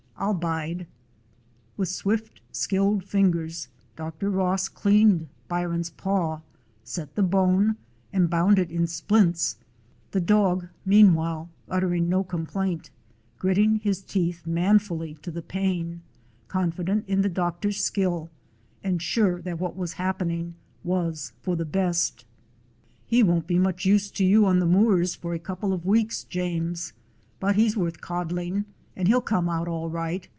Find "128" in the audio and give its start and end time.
23.09-23.09